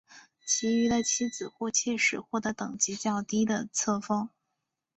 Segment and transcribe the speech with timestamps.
[0.47, 4.27] 其余的妻子或妾室获得等级较低的册封。